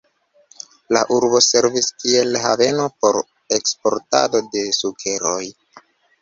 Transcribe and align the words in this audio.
La 0.95 1.01
urbo 1.17 1.41
servis 1.47 1.89
kiel 2.03 2.39
haveno 2.45 2.87
por 3.05 3.19
eksportado 3.59 4.43
de 4.57 4.65
sukeroj. 4.81 5.39